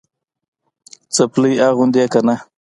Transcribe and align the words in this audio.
څپلۍ 1.15 1.53
اغوندې 1.67 2.05
که 2.13 2.19
نه؟ 2.27 2.35